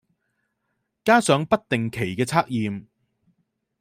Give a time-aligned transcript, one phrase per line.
[1.05, 2.87] 加上不定期嘅測驗